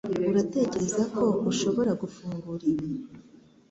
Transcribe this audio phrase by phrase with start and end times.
[0.29, 2.89] Uratekereza ko ushobora gufungura ibi?